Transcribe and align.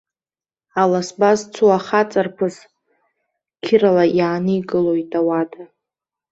Аласба 0.81 1.29
зцу 1.39 1.65
ахаҵарԥыс 1.77 2.55
қьырала 3.63 4.05
иааникылоит 4.17 5.11
ауада. 5.19 5.63